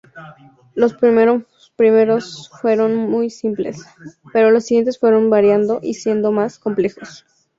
[0.73, 3.85] Los primeros fueron muy simples,
[4.33, 7.23] pero los siguientes fueron variando y siendo más complejos.